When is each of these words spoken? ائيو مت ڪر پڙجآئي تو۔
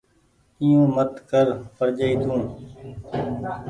ائيو 0.61 0.81
مت 0.95 1.11
ڪر 1.29 1.47
پڙجآئي 1.77 2.15
تو۔ 2.21 2.33